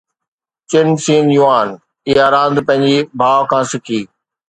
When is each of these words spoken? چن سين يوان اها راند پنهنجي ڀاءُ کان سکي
چن 0.69 0.87
سين 1.03 1.25
يوان 1.37 1.69
اها 2.09 2.25
راند 2.33 2.57
پنهنجي 2.67 2.97
ڀاءُ 3.19 3.41
کان 3.49 3.63
سکي 3.71 4.01